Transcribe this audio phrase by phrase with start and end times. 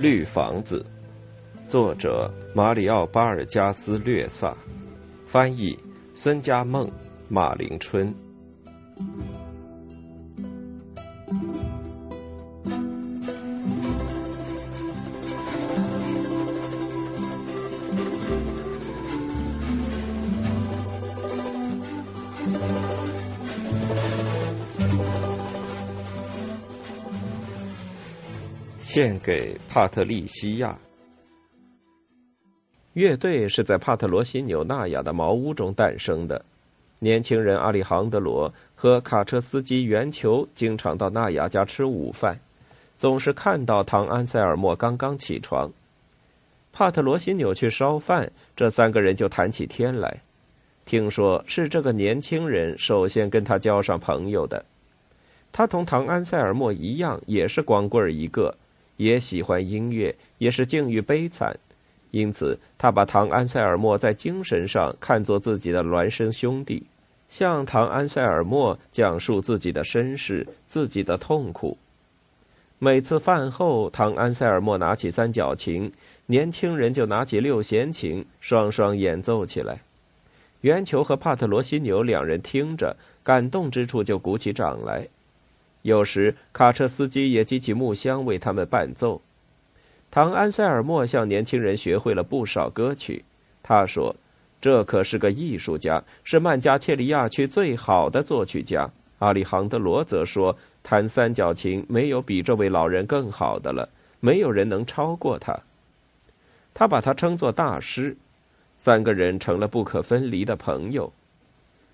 [0.00, 0.82] 绿房子，
[1.68, 4.56] 作者马里奥·巴尔加斯略萨，
[5.26, 5.78] 翻译
[6.14, 6.90] 孙家梦、
[7.28, 8.14] 马林春。
[28.92, 30.76] 献给帕特利西亚。
[32.94, 36.44] 乐队是在帕特罗西纽纳亚的茅屋中诞生的。
[36.98, 42.36] 年轻人阿里杭德罗和卡车司机圆球经常到纳雅家吃午饭，
[42.96, 45.70] 总是看到唐安塞尔莫刚刚起床。
[46.72, 50.20] 帕特罗西纽去烧饭，这三个人就谈起天来。
[50.84, 54.64] 听说是这个年轻人首先跟他交上朋友的。
[55.52, 58.52] 他同唐安塞尔莫一样，也是光棍一个。
[59.00, 61.58] 也喜欢音乐，也是境遇悲惨，
[62.10, 66.84] 因此他把唐安塞尔莫在精神上看作自己的孪生兄弟，
[67.30, 71.78] 向唐安塞尔莫讲述自己的身世、自己的痛苦。
[72.78, 75.90] 每次饭后，唐安塞尔莫拿起三角琴，
[76.26, 79.80] 年轻人就拿起六弦琴，双双演奏起来。
[80.60, 85.08] 圆球和帕特罗西牛两人听着，感动之处就鼓起掌来。
[85.82, 89.22] 有时，卡车司机也举起木箱为他们伴奏。
[90.10, 93.24] 唐安塞尔莫向年轻人学会了不少歌曲。
[93.62, 94.16] 他说
[94.60, 105.60] ：“这可是个艺术家，是曼加切利亚区最好的作曲家。”阿里杭德罗则说：“弹三角琴没有比这位老人更好的了，没有人能超过他。”
[106.74, 108.16] 他把他称作大师。
[108.78, 111.12] 三个人成了不可分离的朋友。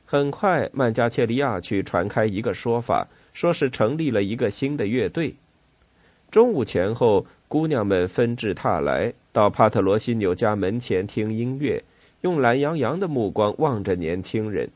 [0.04, 3.08] 很快，曼加切利亚区传开一个说法。
[3.36, 5.34] 说是成立了一个新的乐队。
[6.30, 11.84] 中午前后，姑娘们纷至沓来到帕特罗西纽家门前听音乐，
[12.22, 14.70] 用懒洋洋的目光望着年轻人。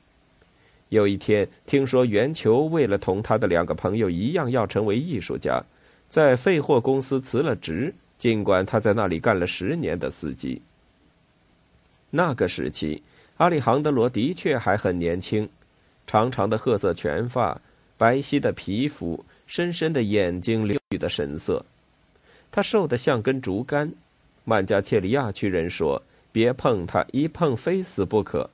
[0.91, 5.65] 有一天，听说圆球为了同他的两个朋友一样要成为艺术家，
[6.11, 10.61] 在废货公司辞了职，尽管他在那里干了十年的司机。
[12.11, 13.03] 那个时期，
[13.39, 15.49] 阿里杭德罗的确还很年轻，
[16.07, 17.59] 长长的褐色全发。
[18.01, 21.63] 白皙的皮肤，深深的眼睛，疗愈的神色。
[22.51, 23.93] 他瘦得像根竹竿。
[24.45, 26.03] 曼加切利亚区人说
[26.33, 28.49] ：“别碰他，一碰非死不可。”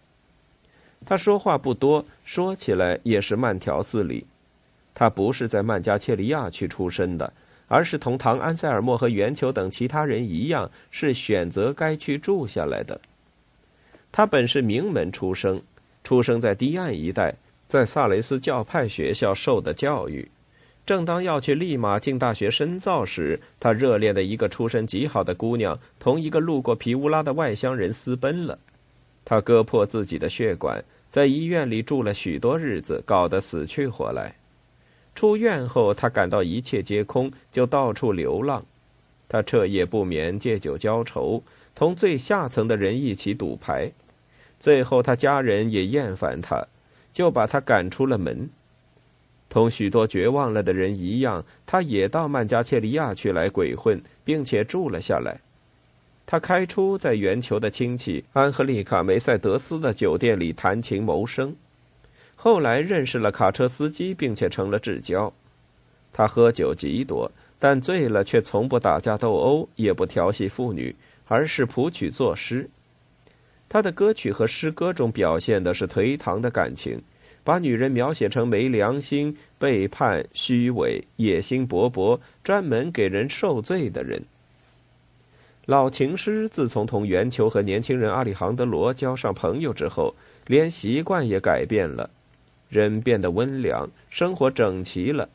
[1.06, 4.26] 他说话不多，说起来也是慢条斯理。
[4.96, 7.32] 他不是在曼加切利亚区出生的，
[7.68, 13.00] 而是同唐安塞尔莫和圆球等其他人一样，是选择该区住下来的。
[14.10, 15.62] 他本是名门出生，
[16.02, 17.32] 出生在堤岸一带。
[17.68, 20.30] 在萨雷斯教派学校受的教育，
[20.84, 28.58] 正当要去利马进大学深造时，他热恋的一个出身极好的姑娘同一个路过皮乌拉的外乡人私奔了。
[29.24, 34.36] 他割破自己的血管，在医院里住了许多日子，搞得死去活来。
[35.16, 38.64] 出院后，他感到一切皆空，就到处流浪。
[39.28, 41.42] 他彻夜不眠，借酒浇愁，
[41.74, 43.90] 同最下层的人一起赌牌。
[44.60, 46.68] 最后，他家人也厌烦他。
[47.16, 48.50] 就把他赶出了门。
[49.48, 55.40] 同许多绝望了的人一样，他也到曼加切利亚去来鬼混，并且住了下来。
[56.26, 61.56] 他开出在圆球的亲戚安赫利卡梅塞德斯的酒店里弹琴谋生。
[62.34, 65.32] 后来认识了卡车司机，并且成了至交。
[66.12, 70.94] 他喝酒极多，但醉了却从不打架斗殴，也不调戏妇女，
[71.28, 72.68] 而是谱曲作诗。
[73.68, 77.00] 他的歌曲和诗歌中表现的是颓唐的感情，
[77.42, 84.22] 把女人描写成没良心、背叛、虚伪、野心勃勃、专门给人受罪的人。
[85.66, 90.14] 老情诗自从同圆球和年轻人阿里杭德罗交上朋友之后，
[90.46, 92.08] 连习惯也改变了，
[92.68, 95.28] 人变得温良，生活整齐了，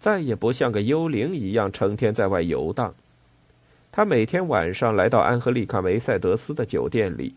[0.00, 2.92] 再也不像个幽灵一样成天在外游荡。
[3.92, 7.34] 他每天晚上来到安赫丽卡梅塞德斯的酒店里。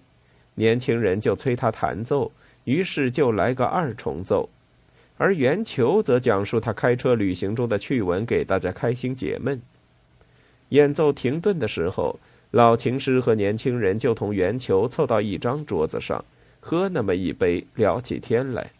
[0.60, 2.30] 年轻人就催他弹奏，
[2.66, 4.50] 于是就来个二重奏，
[5.18, 9.62] 而圆球则讲述他开车旅行中的趣闻，给大家开心解闷。
[10.70, 12.20] 演奏停顿的时候，
[12.52, 16.26] 老琴师和年轻人就同圆球凑到一张桌子上，
[16.60, 18.72] 喝那么一杯，聊起天来。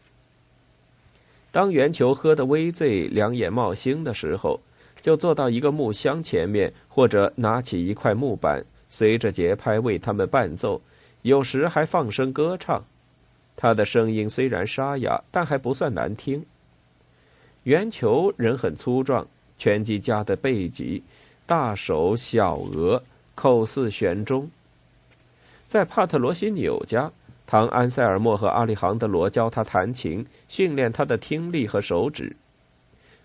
[1.50, 4.60] 当圆球喝得微醉、两眼冒星的时候，
[5.00, 10.82] 就坐到一个木箱前面，或者拿起一块木板，随着节拍为他们伴奏。
[11.24, 12.84] 有时还放声歌唱，
[13.56, 16.46] 他的声音虽然沙哑，但还不算难听。
[17.64, 19.28] 圆球人很粗壮，
[19.58, 21.04] 拳击家的背脊，
[21.46, 23.04] 大手小额，
[23.36, 24.50] 口似悬钟。
[25.68, 27.12] 在帕特罗西纽家，
[27.46, 32.38] 唐·安塞尔莫和阿里杭德罗教他弹琴，训练他的听力和手指。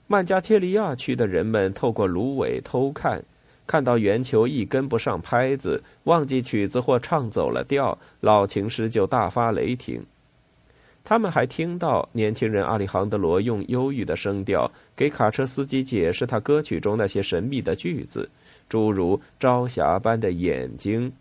[0.07, 3.25] 曼加切利亚区的人们透过芦苇偷看，
[3.67, 10.05] 看到圆球一跟不上拍子，忘记曲子或唱走了调，老琴师就大发雷霆。
[11.03, 18.29] 他们还听到年轻人阿里杭德罗用忧郁的声调给卡车司机解释他歌曲中那些神秘的句子，
[18.69, 21.13] 诸如“朝霞般的眼睛”“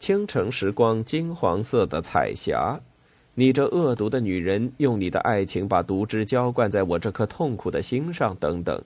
[0.00, 2.80] 清晨时光金黄色的彩霞
[3.34, 8.82] ”“你这恶毒的女人用你的爱情把毒汁浇灌在我这颗痛苦的心上”等等。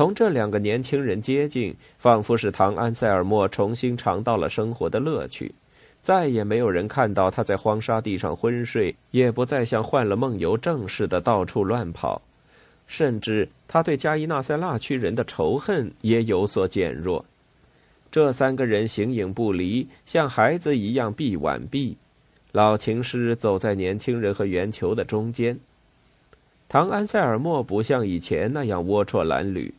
[0.00, 5.54] 同这两个年轻人接近，仿佛是唐·安塞尔莫重新尝到了生活的乐趣。
[6.02, 12.22] 再也没有人看到他在荒沙地上昏睡，也不再像患了梦游症似的到处乱跑，
[12.86, 17.22] 甚至他对加伊纳塞拉区人的仇恨也有所减弱。
[18.10, 21.94] 这三个人形影不离，像孩子一样臂挽臂。
[22.52, 25.60] 老琴师走在年轻人和圆球的中间。
[26.70, 29.70] 唐·安塞尔莫不像以前那样龌龊褴褛。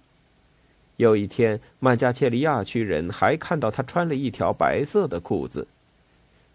[1.01, 5.68] 有一天，曼加切利亚区人还看到他穿了一条白色的裤子。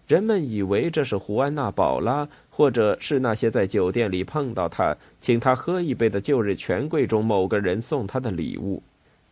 [0.07, 8.81] 人们以为这是胡安娜·宝拉，或者是那些在酒店里碰到他、请他喝一杯的旧日权贵中某个人送他的礼物，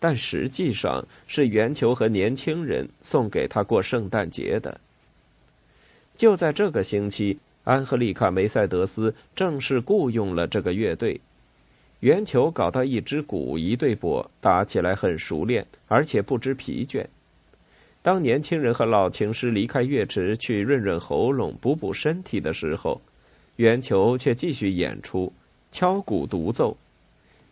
[0.01, 4.81] 但实际上是圆球和年轻人送给他过圣诞节的。
[6.17, 11.21] 就在这个星期，安赫丽卡·梅赛德斯正式雇佣了这个乐队。
[12.01, 17.05] 圆球搞到一支鼓、一对钵，打起来很熟练，而且不知疲倦。
[18.03, 23.01] 当年轻人和老琴师离开乐池去润润喉咙、补补身体的时候，
[23.57, 25.33] 圆球却继续演出，
[25.73, 26.77] 敲鼓独奏。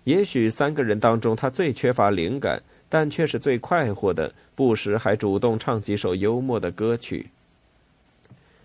[0.04, 7.30] 也许三个人当中，他最缺乏灵感，但却是最快活的，不时还主动唱几首幽默的歌曲。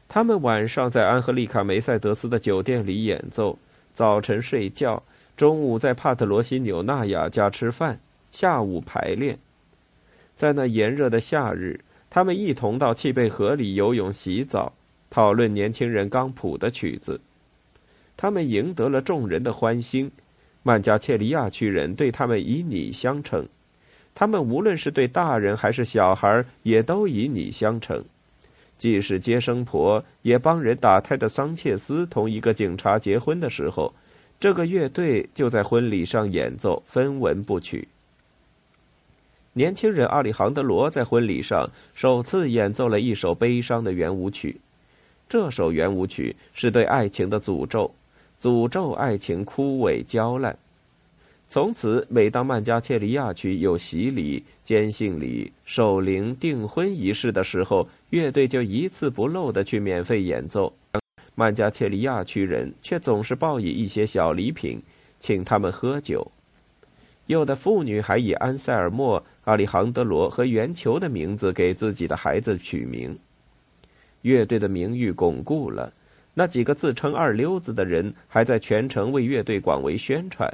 [0.10, 3.58] 他们晚上在安赫丽卡·梅赛德斯的酒店里演奏，
[3.94, 5.02] 早晨睡觉，
[5.38, 8.00] 中午在帕特罗西纽纳雅家吃饭，
[8.32, 9.38] 下午排练。
[10.36, 14.74] 在那炎热的夏日，他们一同到契贝河里游泳、洗澡，
[15.12, 17.22] 讨论年轻人刚谱的曲子。
[18.18, 20.10] 他们赢得了众人的欢心，
[20.64, 23.48] 曼加切利亚区人对他们以你相称。
[24.16, 28.04] 他们无论是对大人还是小孩，也都以你相称。
[28.80, 33.94] 即使接生婆也帮人打胎的桑切斯同一个警察结婚的时候，
[34.40, 37.88] 这个乐队就在婚礼上演奏，分文不取。
[39.54, 44.58] 年轻人阿里杭德罗在婚礼上首次演奏了一首悲伤的圆舞曲，
[45.28, 47.92] 这首圆舞曲是对爱情的诅咒，
[48.40, 50.56] 诅咒爱情枯萎焦烂。
[51.50, 60.74] 从此，每当曼加切利亚区有洗礼、坚信礼、守灵、订婚仪式的时候，乐队就一次不漏的去免费演奏。
[61.40, 64.82] 曼加切利亚区人却总是报以一些小礼品，
[65.20, 66.32] 请他们喝酒。
[67.28, 73.20] 有的妇女还以安塞尔莫、阿里杭德罗和圆球的名字给自己的孩子取名。
[74.24, 75.94] 乐队的名誉巩固了，
[76.34, 80.52] 那几个自称二流子的人还在全城为乐队广为宣传。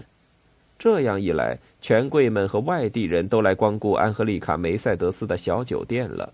[0.78, 6.34] 这样一来，权贵们和外地人都来光顾安赫利卡·梅赛德斯的小酒店了。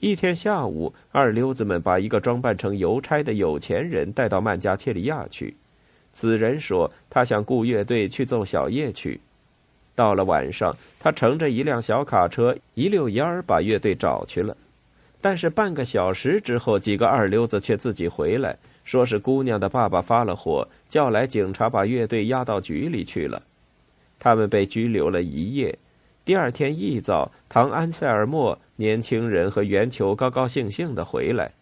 [0.00, 5.56] 一天下午，二流子们把一个装扮成邮差的有钱人带到曼加切利亚去。
[6.12, 9.20] 此人说，他想雇乐队去奏小夜曲。
[9.94, 14.54] 到了晚上，他乘着一辆小卡车，一溜烟儿把乐队找去了。
[15.22, 23.42] 但是半个小时之后，几个二流子却自己回来，说是姑娘的爸爸发了火，叫来警察把乐队押到局里去了。
[24.18, 25.78] 他们被拘留了一夜。
[26.24, 31.52] 第二天一早，唐·安塞尔莫年轻人和圆球高高兴兴的回来。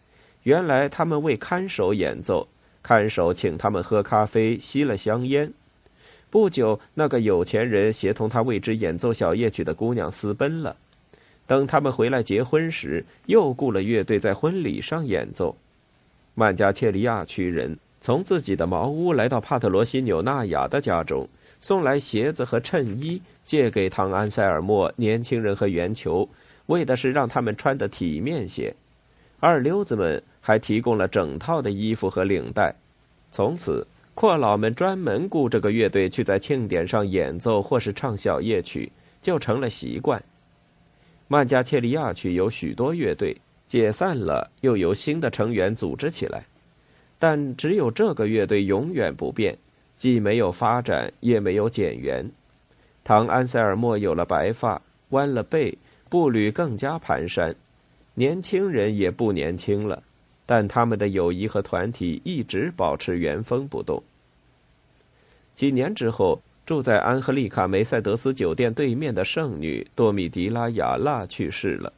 [0.42, 2.47] 原来他们为看守演奏。
[2.83, 5.50] 看守请他们喝咖啡，吸了香烟。
[6.28, 10.76] 不久，那个有钱人协同他为之演奏小夜曲的姑娘私奔了。
[11.47, 15.56] 等他们回来结婚时，又雇了乐队在婚礼上演奏。
[16.35, 21.26] 曼加切利亚区人从自己的茅屋来到帕特罗西纽纳雅的家中，
[21.62, 26.28] 送来鞋子和衬衣，借给唐安塞尔莫年轻人和圆球，
[26.66, 28.75] 为的是让他们穿得体面些。
[29.40, 30.23] 二流子们。
[30.47, 32.75] 还提供了整套的衣服和领带，
[33.33, 38.92] 从此阔佬们专门雇这个乐队去在庆典上演奏或是唱小夜曲，
[39.23, 40.23] 就成了习惯。
[41.28, 43.35] 曼加切利亚区有许多乐队，
[43.66, 46.44] 解散了又由新的成员组织起来，
[47.18, 49.56] 但只有这个乐队永远不变，
[49.97, 52.30] 既没有发展也没有减员。
[53.02, 55.78] 唐·安塞尔莫有了白发，弯了背，
[56.14, 57.52] 步履更加蹒跚。
[58.14, 60.00] 年轻人也不年轻了，
[60.47, 64.00] 但他们的友谊和团体一直保持原封不动。
[65.56, 71.92] 几年之后，住在安赫利卡梅赛德斯酒店对面的圣女多米迪拉雅拉去世了。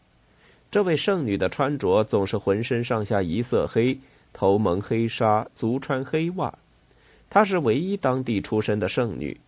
[0.70, 3.99] 这位圣女的穿着总是浑身上下一色黑，
[4.32, 6.54] 头蒙黑纱，足穿黑袜。
[7.28, 9.38] 她是唯一当地出身的圣女。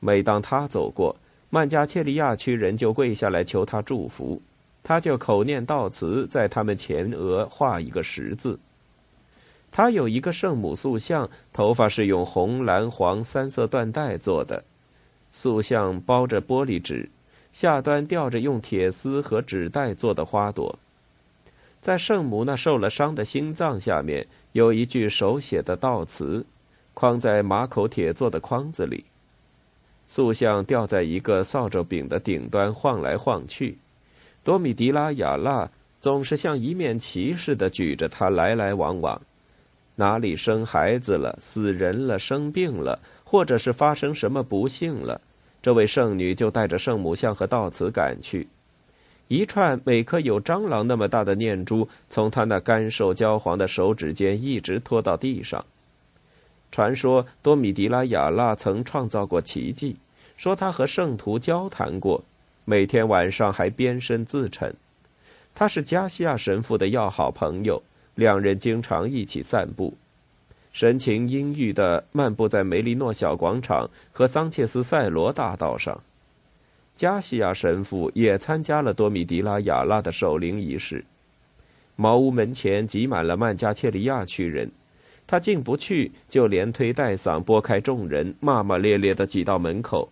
[0.00, 1.14] 每当她走过，
[1.50, 4.40] 曼加切利亚区人就跪下来求他祝福，
[4.84, 8.58] 他就口念悼词，在他们前额画一个十字。
[9.72, 14.62] 他有一个圣母塑像，头发是用红、蓝、黄三色缎带做的，
[15.32, 17.08] 塑像包着玻璃纸，
[17.52, 20.78] 下端吊着用铁丝和纸带做的花朵。
[21.80, 26.46] 在圣母那受了伤的心脏下面，有一句手写的悼词，
[26.94, 29.04] 框在马口铁做的框子里。
[30.10, 33.78] 塑像吊在一个扫帚柄的顶端，晃来晃去。
[34.42, 39.22] 多米迪拉雅拉总是像一面旗似的举着它来来往往。
[39.94, 45.20] 哪里生孩子了、死人了、生病了，或者是发生什么不幸了，
[45.62, 48.48] 这位圣女就带着圣母像和悼词赶去。
[49.28, 55.64] 一串每颗有蟑螂那么大的念珠，从她那干瘦焦黄的手指间一直拖到地上。
[56.70, 59.96] 传说多米迪拉雅拉曾创造过奇迹，
[60.36, 62.22] 说她和圣徒交谈过，
[62.64, 64.74] 每天晚上还鞭身自沉。
[65.52, 67.82] 他是加西亚神父的要好朋友。
[68.16, 69.94] 两人经常一起散步，
[70.72, 75.98] 神情阴郁的漫步在梅利诺小广场和桑切斯塞罗大道上。
[76.94, 81.02] 加西亚神父也参加了多米迪拉雅拉的守灵仪式。
[81.96, 84.70] 茅屋门前挤满了曼加切利亚区人，
[85.30, 90.10] 他进不去，就连推带搡拨开众人，骂骂咧咧的挤到门口。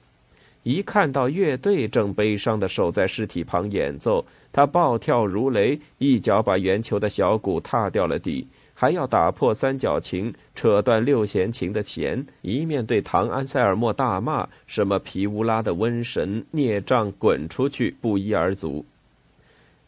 [0.63, 18.85] 一看到乐队正悲伤的守在尸体旁演奏，他暴跳如雷，一脚把圆球的小鼓踏掉了地，还要打破三角琴，扯断六弦琴的弦，一面对唐安塞尔莫大骂：“什么皮乌拉的瘟神孽障，滚出去！”不一而足。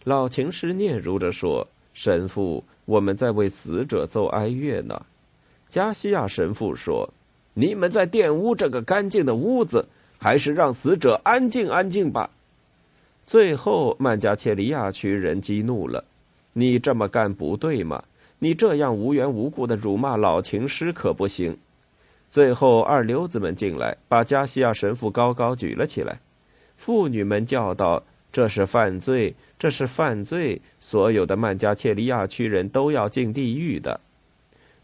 [0.03, 5.01] 老琴师嗫嚅着说：“神父，我们在为死者奏哀乐呢。”
[5.71, 7.09] 加西亚神父说
[7.55, 9.87] ：“你们在玷污这个干净的屋子。”
[10.23, 12.29] 还是让死者安静安静吧。
[13.27, 16.05] 最后，曼加切利亚区人激怒了
[16.53, 18.05] ：“你这么干不对吗？
[18.39, 21.57] 你这样无缘无故的辱骂老情师可不行。”
[22.31, 26.21] 最后，二流子们进来，把加西亚神父高高举了起来。
[26.77, 30.61] 妇女们叫道：“这是犯罪，这是犯罪！
[30.81, 33.99] 所有的曼加切利亚区人都要进地狱的。”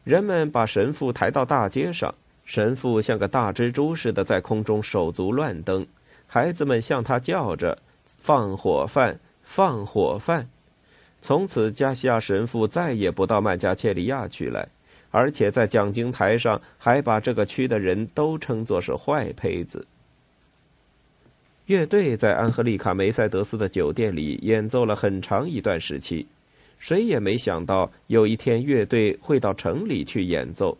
[0.06, 2.14] 人们把神父抬到大街上。
[2.44, 5.84] 神父像个大蜘蛛似的在空中手足乱蹬，
[6.28, 7.76] 孩子们向他叫着
[8.20, 10.48] ：“放火犯，放火犯！”
[11.20, 14.68] 从此，加西亚神父再也不到曼加切利亚去来，
[15.10, 19.84] 而且在讲经台上还把这个区的人都称作是坏胚子。
[21.64, 26.28] 乐队在安赫利卡梅塞德斯的酒店里演奏了很长一段时期，
[26.78, 30.76] 谁也没想到有一天乐队会到城里去演奏。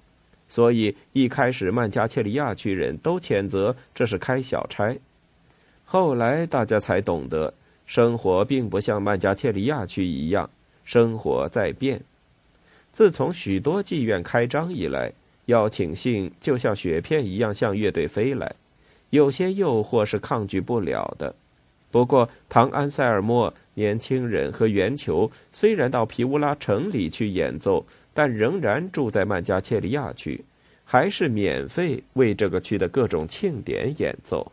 [0.49, 4.97] 所以一开始，曼加切利亚区人都谴责这是开小差。
[5.85, 7.53] 后来大家才懂得，
[7.85, 10.49] 生活并不像曼加切利亚区一样，
[10.85, 12.01] 生活在变。
[12.93, 15.13] 自从许多妓院开张以来，
[15.47, 18.55] 邀请信就像雪片一样向乐队飞来，
[19.11, 21.35] 有些诱惑是抗拒不了的。
[21.91, 27.87] 不过，唐安塞尔莫、年轻人和圆球虽然到皮乌拉城里去演奏。
[28.17, 30.43] 但仍然住在曼加切利亚区，
[30.85, 34.51] 还是免费为这个区的各种庆典演奏。